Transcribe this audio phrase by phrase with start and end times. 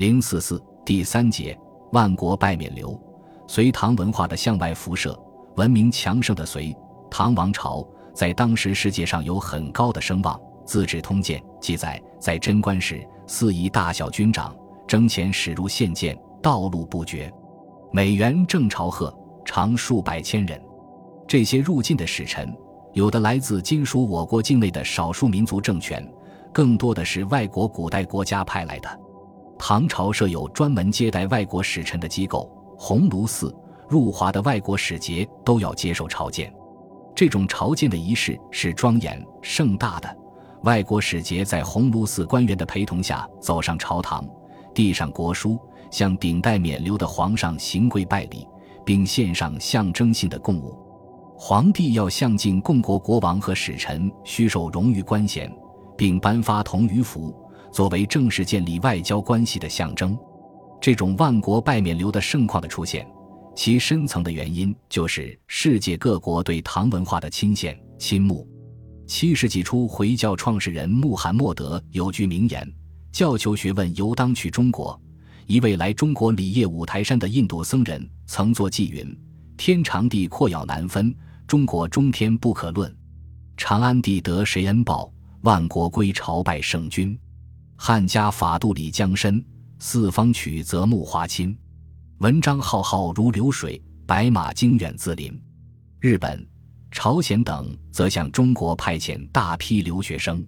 [0.00, 1.54] 零四四第三节，
[1.92, 2.98] 万国拜冕流，
[3.46, 5.14] 隋唐文化的向外辐射。
[5.56, 6.74] 文明强盛的隋
[7.10, 10.34] 唐王朝在当时世界上有很高的声望。
[10.64, 14.56] 《资治通鉴》记载，在贞观时，四夷大小军长
[14.88, 17.30] 征遣使入献见，道路不绝，
[17.92, 19.14] 美元正朝贺，
[19.44, 20.58] 常数百千人。
[21.28, 22.50] 这些入晋的使臣，
[22.94, 26.10] 有的来自今属我国境内的少数民族政权，
[26.54, 28.88] 更多的是外国古代国家派来的。
[29.70, 33.54] 唐朝设有专门接待外国使臣的机构，鸿胪寺
[33.88, 36.52] 入华的外国使节都要接受朝见。
[37.14, 40.12] 这种朝见的仪式是庄严盛大的。
[40.64, 44.28] 外国使节在鸿胪寺官员的陪同下走上朝堂，
[44.74, 45.56] 递上国书，
[45.88, 48.44] 向顶戴冕旒的皇上行跪拜礼，
[48.84, 50.76] 并献上象征性的贡物。
[51.36, 55.48] 皇帝要向进贡国国王和使臣，需受荣誉官衔，
[55.96, 57.32] 并颁发铜鱼符。
[57.72, 60.18] 作为正式建立外交关系的象征，
[60.80, 63.06] 这种万国拜冕旒的盛况的出现，
[63.54, 68.48] 其深层的原因就是世界各国对唐文化的亲羡亲慕。
[69.06, 72.72] 七世纪初，回教创始人穆罕默德有句名言
[73.10, 75.00] ：“教求学问犹当去中国。”
[75.46, 79.18] 一位来中国礼谒五台山的印度僧人曾作偈云
[79.58, 81.12] ：“天长地阔杳难分，
[81.46, 82.96] 中国中天不可论。
[83.56, 85.12] 长安地得谁恩报？
[85.42, 87.18] 万国归朝拜圣君。”
[87.82, 89.42] 汉家法度里江深，
[89.78, 91.56] 四方曲则木华亲。
[92.18, 95.32] 文章浩浩如流水，白马经远自临。
[95.98, 96.46] 日本、
[96.90, 100.46] 朝鲜等则向中国派遣大批留学生。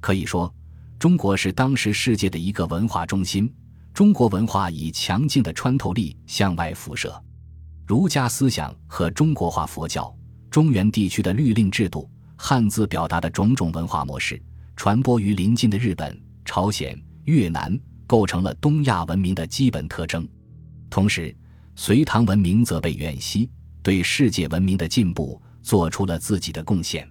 [0.00, 0.54] 可以说，
[0.98, 3.50] 中国是当时世界的一个文化中心。
[3.94, 7.18] 中国文化以强劲的穿透力向外辐射，
[7.86, 10.14] 儒家思想和中国化佛教、
[10.50, 14.38] 中原地区的律令制度、汉字表达的种种文化模式，
[14.76, 16.25] 传播于邻近的日本。
[16.56, 20.26] 朝鲜、越南构成了东亚文明的基本特征，
[20.88, 21.36] 同时，
[21.74, 23.50] 隋唐文明则被远西，
[23.82, 27.06] 对世界文明的进步做出了自己的贡献。